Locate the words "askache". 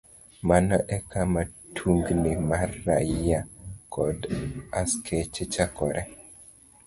4.79-5.41